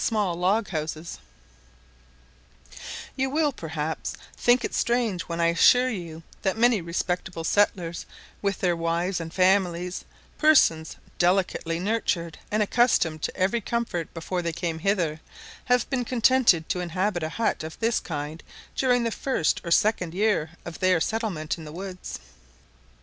[0.01, 1.19] [Illustration: Log house]
[3.15, 8.07] You will, perhaps, think it strange when I assure you that many respectable settlers,
[8.41, 10.03] with their wives and families,
[10.39, 15.21] persons delicately nurtured, and accustomed to every comfort before they came hither,
[15.65, 18.41] have been contented to inhabit a hut of this kind
[18.75, 22.19] during the first or second year of their settlement in the woods.